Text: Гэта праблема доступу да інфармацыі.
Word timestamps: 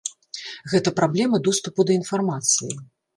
Гэта 0.71 0.93
праблема 0.99 1.39
доступу 1.47 1.85
да 1.91 1.95
інфармацыі. 1.99 2.71